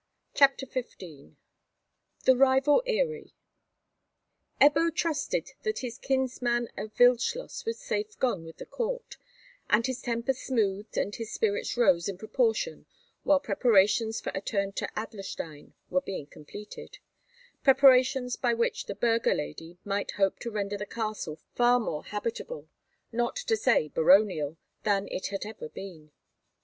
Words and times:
CHAPTER 0.33 0.65
XV 0.65 0.95
THE 2.23 2.35
RIVAL 2.35 2.81
EYRIE 2.87 3.35
EBBO 4.59 4.89
trusted 4.95 5.51
that 5.61 5.79
his 5.85 5.99
kinsman 5.99 6.69
of 6.75 6.97
Wildschloss 6.97 7.65
was 7.65 7.77
safe 7.77 8.17
gone 8.17 8.43
with 8.43 8.57
the 8.57 8.65
Court, 8.65 9.17
and 9.69 9.85
his 9.85 10.01
temper 10.01 10.33
smoothed 10.33 10.97
and 10.97 11.13
his 11.13 11.31
spirits 11.31 11.77
rose 11.77 12.09
in 12.09 12.17
proportion 12.17 12.87
while 13.21 13.39
preparations 13.39 14.19
for 14.19 14.31
a 14.31 14.39
return 14.39 14.71
to 14.71 14.89
Adlerstein 14.97 15.73
were 15.91 16.01
being 16.01 16.25
completed—preparations 16.25 18.37
by 18.37 18.55
which 18.55 18.87
the 18.87 18.95
burgher 18.95 19.35
lady 19.35 19.77
might 19.85 20.13
hope 20.13 20.39
to 20.39 20.49
render 20.49 20.79
the 20.79 20.87
castle 20.87 21.37
far 21.53 21.79
more 21.79 22.05
habitable, 22.05 22.67
not 23.11 23.35
to 23.35 23.55
say 23.55 23.87
baronial, 23.87 24.57
than 24.81 25.07
it 25.09 25.27
had 25.27 25.45
ever 25.45 25.69
been. 25.69 26.09